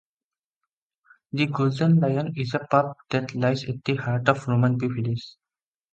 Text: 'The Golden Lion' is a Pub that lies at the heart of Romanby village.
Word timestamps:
'The 1.31 1.45
Golden 1.45 1.99
Lion' 1.99 2.33
is 2.35 2.55
a 2.55 2.59
Pub 2.71 2.95
that 3.11 3.35
lies 3.35 3.63
at 3.65 3.83
the 3.85 3.97
heart 3.97 4.27
of 4.29 4.43
Romanby 4.47 4.87
village. 4.95 5.35